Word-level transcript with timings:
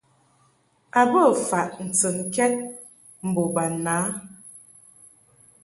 A 0.99 1.01
bə 1.11 1.21
faʼ 1.47 1.69
ntɨnkɛd 1.87 2.53
mbo 3.27 3.43
bana. 3.55 3.95